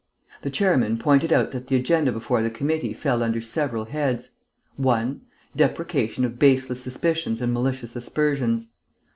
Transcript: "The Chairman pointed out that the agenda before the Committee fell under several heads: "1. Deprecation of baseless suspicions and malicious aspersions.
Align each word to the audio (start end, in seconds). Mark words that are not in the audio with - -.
"The 0.41 0.49
Chairman 0.49 0.97
pointed 0.97 1.31
out 1.31 1.51
that 1.51 1.67
the 1.67 1.75
agenda 1.75 2.11
before 2.11 2.41
the 2.41 2.49
Committee 2.49 2.91
fell 2.91 3.21
under 3.21 3.39
several 3.39 3.85
heads: 3.85 4.31
"1. 4.77 5.21
Deprecation 5.55 6.25
of 6.25 6.39
baseless 6.39 6.81
suspicions 6.81 7.39
and 7.39 7.53
malicious 7.53 7.95
aspersions. 7.95 8.69